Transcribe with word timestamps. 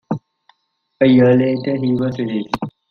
A 1.01 1.05
year 1.05 1.31
later, 1.37 1.75
he 1.75 1.93
was 1.93 2.17
released. 2.17 2.55